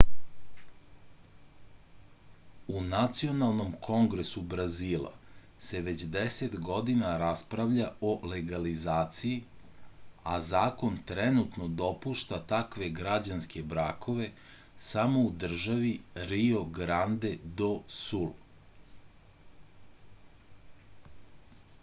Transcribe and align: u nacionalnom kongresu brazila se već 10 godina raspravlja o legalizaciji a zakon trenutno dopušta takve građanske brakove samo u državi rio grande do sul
u 2.77 2.79
nacionalnom 2.85 3.73
kongresu 3.87 4.41
brazila 4.53 5.11
se 5.65 5.81
već 5.89 6.05
10 6.15 6.55
godina 6.69 7.11
raspravlja 7.23 7.89
o 8.11 8.15
legalizaciji 8.31 9.35
a 10.31 10.39
zakon 10.47 10.97
trenutno 11.11 11.69
dopušta 11.83 12.41
takve 12.55 12.89
građanske 13.01 13.63
brakove 13.75 14.31
samo 14.89 15.25
u 15.27 15.31
državi 15.47 15.93
rio 16.33 16.65
grande 16.79 17.35
do 17.63 17.69
sul 18.01 18.29